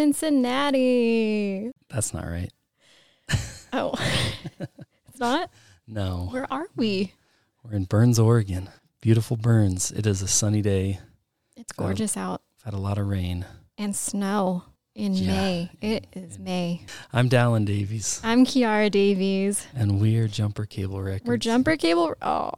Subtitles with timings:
[0.00, 1.70] Cincinnati.
[1.90, 2.50] That's not right.
[3.72, 3.92] Oh,
[4.58, 5.50] it's not?
[5.86, 7.12] No, Where are we?
[7.62, 8.70] we're in Burns, Oregon.
[9.02, 9.92] Beautiful Burns.
[9.92, 11.00] It is a sunny day.
[11.54, 13.44] It's gorgeous out I've had a lot of rain.
[13.76, 15.70] and snow in Yeah, May.
[15.82, 16.86] in- It is in- May.
[17.12, 19.66] I'm Dallin Davies, I'm Kiara Davies.
[19.74, 21.28] and we are Jumper Cable Records.
[21.28, 22.14] We're Jumper Cable.
[22.22, 22.50] Oh,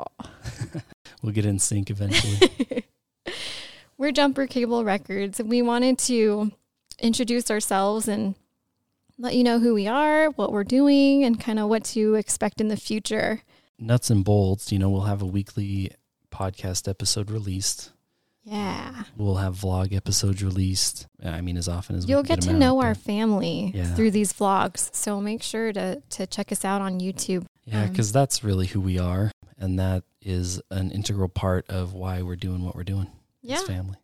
[1.23, 2.85] We'll get in sync eventually.
[3.99, 5.41] we're Jumper Cable Records.
[5.41, 6.53] And We wanted to
[7.03, 8.35] introduce ourselves and
[9.19, 12.61] let you know who we are, what we're doing, and kind of what to expect
[12.61, 13.43] in the future.
[13.79, 14.73] Nuts and bolts.
[14.73, 15.93] You know, we'll have a weekly
[16.31, 17.93] podcast episode released.
[18.45, 19.05] Yeah.
[19.17, 21.07] We'll have vlog episodes released.
[21.25, 23.95] I mean, as often as You'll can get to know out, our family Yeah.
[23.95, 24.93] through these vlogs.
[24.95, 27.45] So make sure to, to check us out on YouTube.
[27.65, 31.93] Yeah, Um, because that's really who we are, and that is an integral part of
[31.95, 33.07] why we're doing what we're doing.
[33.43, 33.57] Yeah.
[33.57, 33.97] as family.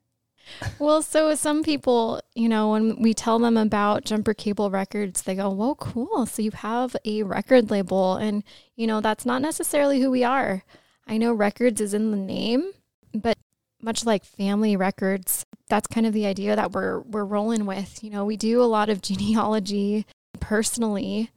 [0.79, 5.35] Well, so some people, you know, when we tell them about Jumper Cable Records, they
[5.35, 6.27] go, Whoa, cool.
[6.27, 8.17] So you have a record label.
[8.17, 8.45] And,
[8.77, 10.63] you know, that's not necessarily who we are.
[11.07, 12.71] I know records is in the name,
[13.15, 13.39] but
[13.81, 18.03] much like family records, that's kind of the idea that we're we're rolling with.
[18.03, 20.07] You know, we do a lot of genealogy
[20.41, 21.31] personally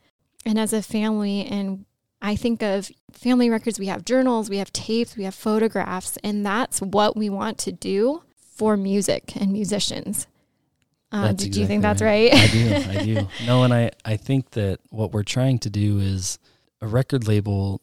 [0.45, 1.86] and as a family and
[2.22, 6.45] I think of family records, we have journals, we have tapes, we have photographs, and
[6.45, 8.22] that's what we want to do
[8.55, 10.27] for music and musicians.
[11.11, 12.33] Uh, That's did you think that's right?
[12.33, 12.73] I do.
[12.99, 13.27] I do.
[13.45, 16.39] No, and I, I think that what we're trying to do is
[16.80, 17.81] a record label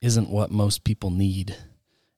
[0.00, 1.56] isn't what most people need.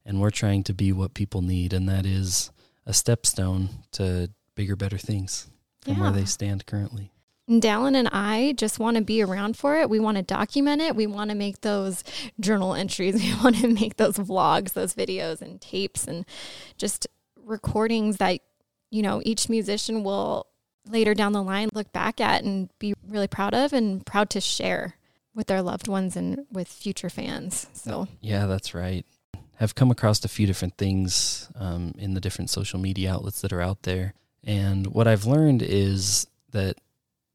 [0.04, 1.72] And we're trying to be what people need.
[1.72, 2.50] And that is
[2.86, 5.48] a stepstone to bigger, better things
[5.80, 7.12] from where they stand currently.
[7.48, 9.90] And Dallin and I just want to be around for it.
[9.90, 10.94] We want to document it.
[10.94, 12.04] We want to make those
[12.38, 13.14] journal entries.
[13.22, 16.24] We want to make those vlogs, those videos and tapes and
[16.76, 17.08] just
[17.52, 18.40] recordings that,
[18.90, 20.46] you know, each musician will
[20.88, 24.40] later down the line look back at and be really proud of and proud to
[24.40, 24.96] share
[25.34, 27.68] with their loved ones and with future fans.
[27.72, 29.06] So, Yeah, that's right.
[29.56, 33.52] Have come across a few different things um, in the different social media outlets that
[33.52, 36.76] are out there, and what I've learned is that.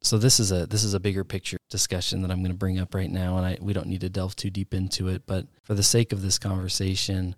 [0.04, 2.80] So this is a this is a bigger picture discussion that I'm going to bring
[2.80, 5.48] up right now, and I we don't need to delve too deep into it, but
[5.64, 7.36] for the sake of this conversation,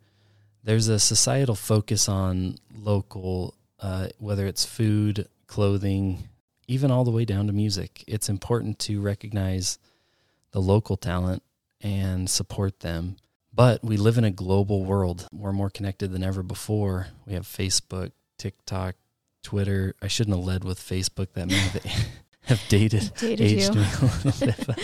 [0.64, 6.28] there's a societal focus on local, uh, whether it's food, clothing,
[6.68, 8.04] even all the way down to music.
[8.08, 9.80] It's important to recognize
[10.52, 11.44] the local talent
[11.82, 13.18] and support them.
[13.54, 15.28] But we live in a global world.
[15.32, 17.08] We're more connected than ever before.
[17.26, 18.96] We have Facebook, TikTok,
[19.44, 19.96] Twitter.
[20.02, 21.34] I shouldn't have led with Facebook.
[21.34, 21.84] That may have,
[22.44, 23.82] have dated, dated aged you.
[23.82, 24.68] me a little bit.
[24.68, 24.80] But,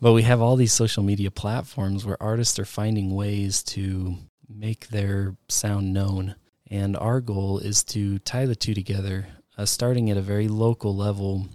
[0.00, 4.16] but we have all these social media platforms where artists are finding ways to
[4.54, 6.34] make their sound known.
[6.70, 9.26] And our goal is to tie the two together,
[9.58, 11.46] uh, starting at a very local level.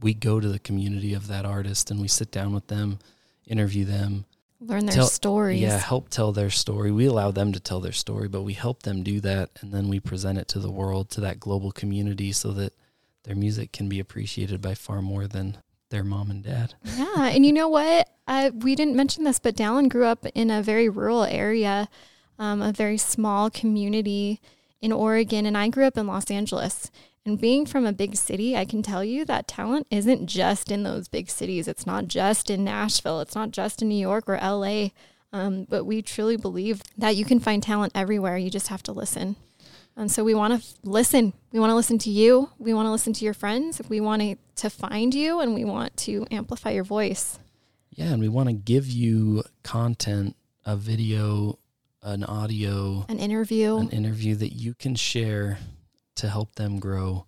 [0.00, 2.98] We go to the community of that artist and we sit down with them,
[3.46, 4.24] interview them,
[4.60, 5.60] Learn their Tell- stories.
[5.60, 6.90] yeah, help tell their story.
[6.90, 9.88] We allow them to tell their story, but we help them do that and then
[9.88, 12.72] we present it to the world, to that global community so that
[13.22, 15.58] their music can be appreciated by far more than
[15.90, 16.74] their mom and dad.
[16.96, 18.08] Yeah, and you know what?
[18.26, 21.88] Uh, we didn't mention this, but Dallin grew up in a very rural area,
[22.38, 24.40] um, a very small community
[24.80, 26.90] in Oregon, and I grew up in Los Angeles.
[27.24, 30.82] And being from a big city, I can tell you that talent isn't just in
[30.82, 31.68] those big cities.
[31.68, 33.20] It's not just in Nashville.
[33.20, 34.90] It's not just in New York or LA.
[35.30, 38.38] Um, but we truly believe that you can find talent everywhere.
[38.38, 39.36] You just have to listen.
[39.94, 41.34] And so we want to f- listen.
[41.52, 42.50] We want to listen to you.
[42.58, 43.82] We want to listen to your friends.
[43.88, 47.38] We want to, to find you and we want to amplify your voice.
[47.90, 51.58] Yeah, and we want to give you content, a video,
[52.12, 53.76] an audio, An interview.
[53.76, 55.58] an interview that you can share
[56.16, 57.26] to help them grow.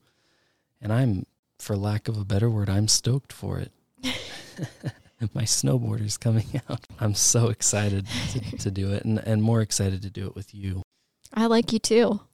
[0.81, 1.27] And I'm,
[1.59, 3.73] for lack of a better word, I'm stoked for it.
[5.35, 6.87] My snowboarder's coming out.
[6.99, 10.55] I'm so excited to, to do it and, and more excited to do it with
[10.55, 10.83] you.
[11.35, 12.21] I like you too.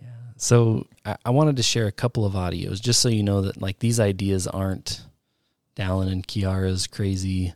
[0.00, 0.08] Yeah.
[0.36, 3.60] So I, I wanted to share a couple of audios just so you know that
[3.62, 5.02] like these ideas aren't
[5.76, 7.54] Dallin and Kiara's crazy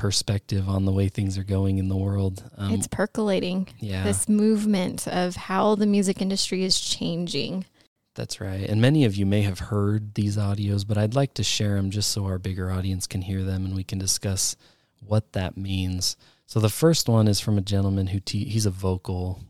[0.00, 2.42] perspective on the way things are going in the world.
[2.56, 3.68] Um, it's percolating.
[3.80, 4.02] yeah.
[4.02, 7.66] This movement of how the music industry is changing.
[8.14, 8.66] That's right.
[8.68, 11.90] And many of you may have heard these audios, but I'd like to share them
[11.90, 14.56] just so our bigger audience can hear them and we can discuss
[15.00, 16.16] what that means.
[16.46, 19.40] So the first one is from a gentleman who te- he's a vocal,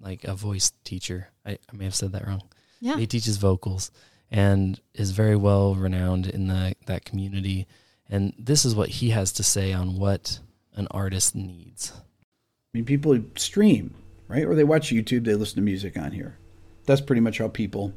[0.00, 1.30] like a voice teacher.
[1.44, 2.42] I, I may have said that wrong.
[2.80, 2.96] Yeah.
[2.96, 3.90] He teaches vocals
[4.30, 7.66] and is very well renowned in the, that community.
[8.08, 10.38] And this is what he has to say on what
[10.74, 11.92] an artist needs.
[11.96, 13.94] I mean, people stream,
[14.28, 14.44] right?
[14.44, 16.38] Or they watch YouTube, they listen to music on here.
[16.84, 17.92] That's pretty much how people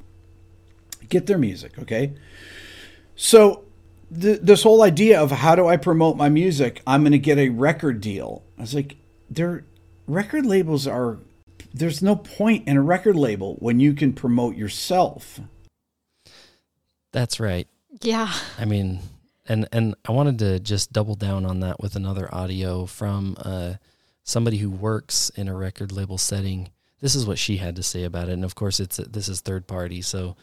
[1.10, 2.14] get their music, okay?
[3.16, 3.66] So
[4.20, 6.82] th- this whole idea of how do I promote my music?
[6.88, 8.44] I'm going to get a record deal.
[8.58, 8.98] I was like,
[9.30, 9.66] there,
[10.08, 11.20] record labels are.
[11.72, 15.40] There's no point in a record label when you can promote yourself.
[17.12, 17.68] That's right.
[18.02, 18.34] Yeah.
[18.58, 19.02] I mean,
[19.50, 23.74] and and I wanted to just double down on that with another audio from uh,
[24.24, 26.70] somebody who works in a record label setting.
[27.02, 29.42] This is what she had to say about it, and of course, it's this is
[29.42, 30.02] third party.
[30.02, 30.38] So,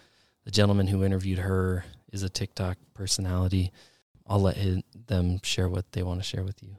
[0.44, 3.72] the gentleman who interviewed her is a TikTok personality.
[4.26, 6.76] I'll let him, them share what they want to share with you.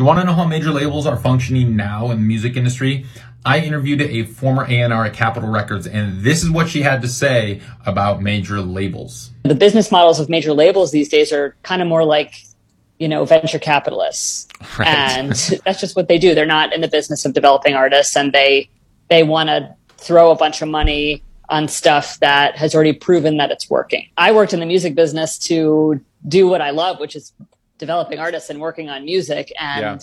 [0.00, 3.04] You want to know how major labels are functioning now in the music industry?
[3.44, 7.08] I interviewed a former A&R at Capitol Records, and this is what she had to
[7.08, 9.32] say about major labels.
[9.42, 12.34] The business models of major labels these days are kind of more like,
[13.00, 14.46] you know, venture capitalists,
[14.78, 14.86] right.
[14.86, 15.30] and
[15.64, 16.32] that's just what they do.
[16.32, 18.70] They're not in the business of developing artists, and they
[19.10, 23.50] they want to throw a bunch of money on stuff that has already proven that
[23.50, 24.06] it's working.
[24.16, 27.32] I worked in the music business to do what I love, which is
[27.78, 29.52] developing artists and working on music.
[29.58, 29.98] And yeah.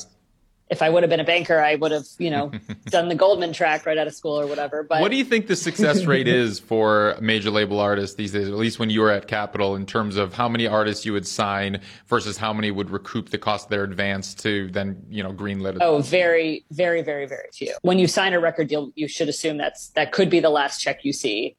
[0.70, 2.52] if I would have been a banker, I would have, you know,
[2.86, 4.84] done the Goldman track right out of school or whatever.
[4.84, 8.48] But what do you think the success rate is for major label artists these days,
[8.48, 11.28] at least when you were at Capitol, in terms of how many artists you would
[11.28, 15.34] sign versus how many would recoup the cost of their advance to then, you know,
[15.34, 15.78] greenlit?
[15.82, 17.74] Oh, very, very, very, very few.
[17.82, 20.80] When you sign a record deal, you should assume that's that could be the last
[20.80, 21.58] check you see.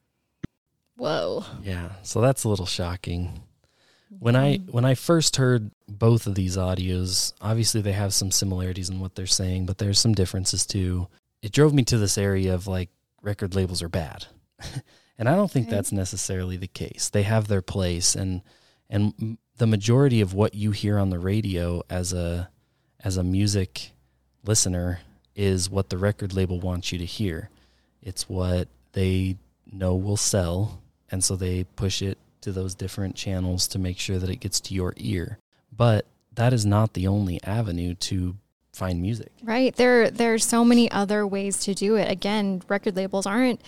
[0.97, 1.45] Whoa.
[1.63, 1.93] Yeah.
[2.03, 3.43] So that's a little shocking.
[4.19, 4.73] When I mm-hmm.
[4.73, 9.15] when I first heard both of these audios, obviously they have some similarities in what
[9.15, 11.09] they're saying, but there's some differences too.
[11.43, 12.91] It drove me to this area of like
[13.23, 14.27] record labels are bad.
[15.19, 15.77] and I don't think okay.
[15.77, 17.09] that's necessarily the case.
[17.09, 18.43] They have their place and
[18.89, 22.51] and the majority of what you hear on the radio as a
[23.01, 23.93] as a music
[24.45, 25.01] listener
[25.35, 27.51] is what the record label wants you to hear.
[28.03, 29.37] It's what they
[29.71, 30.81] know will sell
[31.11, 34.61] and so they push it to those different channels to make sure that it gets
[34.61, 35.39] to your ear.
[35.77, 38.37] But that is not the only avenue to
[38.73, 39.33] find music.
[39.43, 39.75] Right.
[39.75, 42.09] There there are so many other ways to do it.
[42.09, 43.61] Again, record labels aren't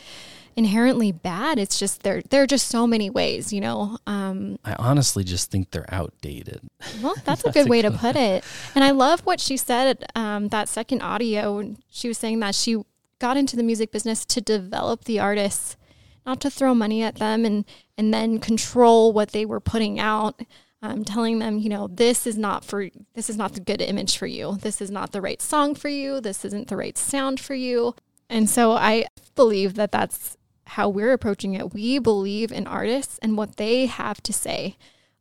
[0.54, 1.58] inherently bad.
[1.58, 3.98] It's just there there are just so many ways, you know.
[4.06, 6.60] Um, I honestly just think they're outdated.
[7.02, 8.44] Well, that's, that's a good way to put it.
[8.76, 11.74] And I love what she said um, that second audio.
[11.90, 12.80] She was saying that she
[13.18, 15.76] got into the music business to develop the artists
[16.24, 17.64] not to throw money at them and
[17.98, 20.40] and then control what they were putting out
[20.80, 24.16] um, telling them you know this is not for this is not the good image
[24.16, 24.56] for you.
[24.62, 26.20] This is not the right song for you.
[26.20, 27.94] This isn't the right sound for you.
[28.30, 30.36] And so i believe that that's
[30.66, 31.74] how we're approaching it.
[31.74, 34.76] We believe in artists and what they have to say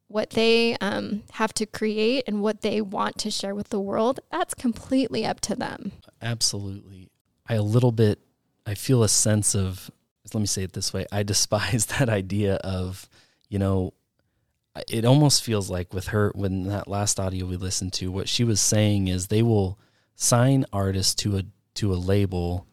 [0.09, 4.21] what they um, have to create and what they want to share with the world.
[4.31, 5.91] That's completely up to them.
[6.21, 7.09] Absolutely.
[7.45, 8.19] I a little bit
[8.67, 9.89] i feel a sense of
[10.33, 13.09] let me say it this way I despise that idea of,
[13.49, 13.93] you know,
[14.89, 18.43] it almost feels like with her, when that last audio we listened to, what she
[18.43, 19.79] was saying is they will
[20.15, 21.43] sign artists to a,
[21.75, 22.67] to a label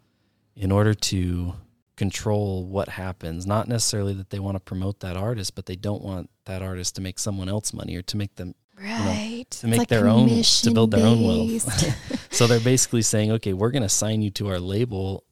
[0.55, 1.55] in order to
[1.97, 3.47] control what happens.
[3.47, 6.97] Not necessarily that they want to promote that artist, but they don't want that artist
[6.97, 9.89] to make someone else money or to make them right you know, to make like
[9.89, 12.33] their own to build their own wealth.
[12.33, 15.25] so they're basically saying, okay, we're going to sign you to our label,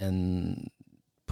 [0.00, 0.70] and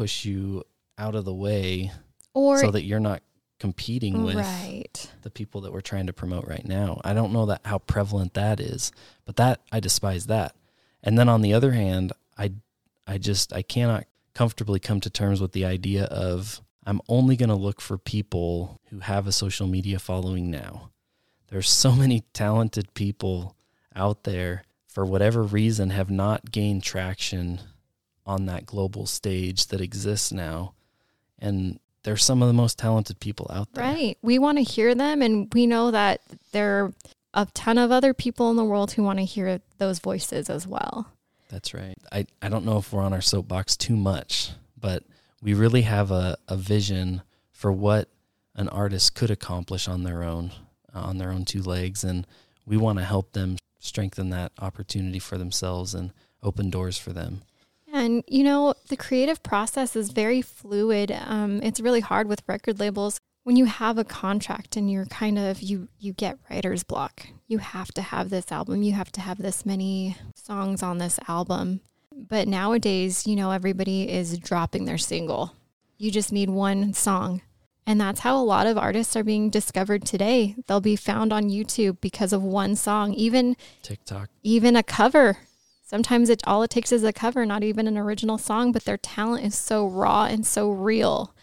[0.01, 0.65] push you
[0.97, 1.93] out of the way
[2.33, 3.23] or so that you're not
[3.59, 5.13] competing with right.
[5.21, 6.99] the people that we're trying to promote right now.
[7.05, 8.93] I don't know that how prevalent that is,
[9.27, 10.57] but that I despise that.
[11.03, 12.53] And then on the other hand, I
[13.07, 17.51] I just I cannot comfortably come to terms with the idea of I'm only going
[17.51, 20.93] to look for people who have a social media following now.
[21.49, 23.55] There's so many talented people
[23.95, 27.61] out there for whatever reason have not gained traction
[28.31, 30.73] on that global stage that exists now.
[31.41, 33.85] And they're some of the most talented people out there.
[33.85, 34.19] Right.
[34.23, 36.21] We want to hear them, and we know that
[36.53, 36.93] there are
[37.35, 40.67] a ton of other people in the world who want to hear those voices as
[40.67, 41.09] well.
[41.49, 41.99] That's right.
[42.13, 45.03] I, I don't know if we're on our soapbox too much, but
[45.43, 48.09] we really have a, a vision for what
[48.55, 50.53] an artist could accomplish on their own,
[50.95, 52.05] uh, on their own two legs.
[52.05, 52.27] And
[52.65, 57.43] we want to help them strengthen that opportunity for themselves and open doors for them.
[58.01, 61.13] And, you know, the creative process is very fluid.
[61.13, 63.21] Um, it's really hard with record labels.
[63.43, 67.27] When you have a contract and you're kind of, you, you get writer's block.
[67.47, 68.83] You have to have this album.
[68.83, 71.83] You have to have this many songs on this album.
[72.17, 75.53] But nowadays, you know, everybody is dropping their single.
[75.99, 77.43] You just need one song.
[77.87, 80.57] And that's how a lot of artists are being discovered today.
[80.67, 85.37] They'll be found on YouTube because of one song, even TikTok, even a cover
[85.91, 88.97] Sometimes it all it takes is a cover, not even an original song, but their
[88.97, 91.35] talent is so raw and so real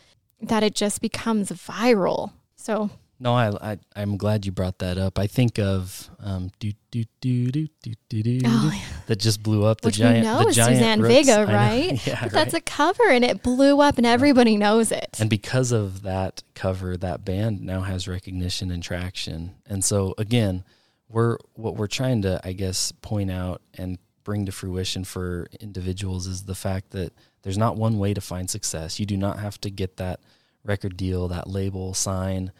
[0.41, 2.31] that it just becomes viral.
[2.55, 2.89] So
[3.19, 5.19] No, I, I I'm glad you brought that up.
[5.19, 8.77] I think of um do do do do do do do Oh, do,
[9.07, 11.13] that just blew up the Which giant we know the giant Suzanne Rooks.
[11.13, 12.07] Vega, right?
[12.07, 15.17] yeah, But That's a cover and it blew up and everybody knows it.
[15.19, 19.55] And because of that cover, that band now has recognition and traction.
[19.65, 20.63] And so again,
[21.09, 26.27] we're what we're trying to, I guess, point out and bring to fruition for individuals
[26.27, 28.99] is the fact that there's not one way to find success.
[28.99, 30.19] You do not have to get that
[30.65, 32.51] record deal, that label, sign,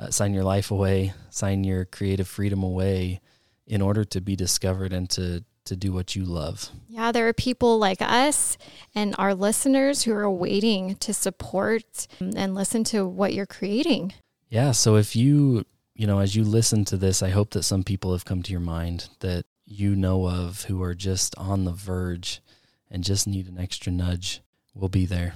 [0.00, 3.20] uh, sign your life away, sign your creative freedom away,
[3.68, 6.70] in order to be discovered and to to do what you love.
[6.88, 8.58] Yeah, there are people like us
[8.92, 14.12] and our listeners who are waiting to support and listen to what you're creating.
[14.48, 14.72] Yeah.
[14.72, 15.64] So if you,
[15.94, 18.50] you know, as you listen to this, I hope that some people have come to
[18.50, 22.40] your mind that you know of who are just on the verge
[22.90, 24.40] and just need an extra nudge.
[24.74, 25.34] We'll be there.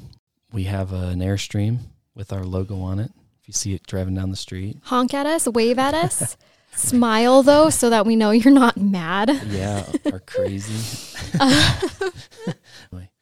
[0.53, 1.79] We have an Airstream
[2.15, 3.11] with our logo on it.
[3.41, 6.37] If you see it driving down the street, Honk at us, wave at us,
[6.75, 9.29] smile though, so that we know you're not mad.
[9.47, 11.03] yeah, are crazy.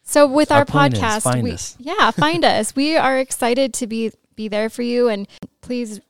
[0.06, 1.76] So with Our our, podcast, we, us.
[1.80, 2.76] yeah, find us.
[2.76, 5.26] We are excited to be be there for you, and
[5.60, 6.00] please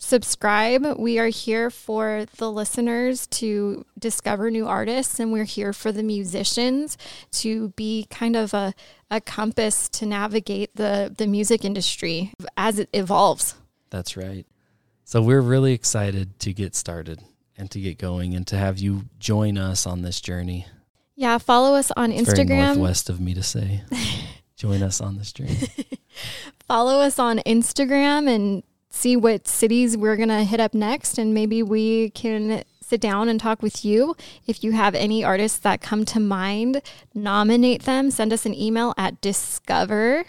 [0.00, 0.98] subscribe.
[0.98, 6.02] We are here for the listeners to discover new artists, and we're here for the
[6.02, 6.98] musicians
[7.32, 8.74] to be kind of a,
[9.10, 13.54] a compass to navigate the the music industry as it evolves.
[13.90, 14.46] That's right.
[15.04, 17.20] So we're really excited to get started
[17.56, 20.66] and to get going and to have you join us on this journey.
[21.16, 22.76] Yeah, follow us on It's very Instagram.
[22.76, 23.82] northwest of me to say.
[24.56, 25.58] join us on this journey.
[26.68, 28.62] follow us on Instagram and
[29.00, 31.16] see what cities we're going to hit up next.
[31.18, 34.14] And maybe we can sit down and talk with you.
[34.46, 36.82] If you have any artists that come to mind,
[37.14, 38.10] nominate them.
[38.10, 40.24] Send us an email at discover.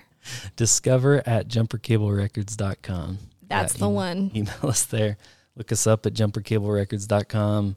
[0.56, 3.18] discover at jumpercablerecords.com.
[3.48, 4.32] That's Yeah, the em- one.
[4.36, 5.18] Email us there.
[5.56, 7.76] Look us up at jumpercablerecords.com.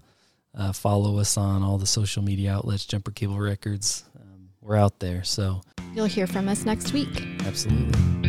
[0.57, 4.05] Uh, follow us on all the social media outlets, Jumper Cable Records.
[4.21, 5.63] Um, we're out there, so
[5.95, 7.09] You'll hear from us next week.
[7.45, 8.24] absolutely.